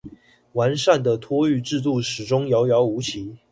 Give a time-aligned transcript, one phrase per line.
[0.53, 3.37] 完善的托育制度始終遙遙無期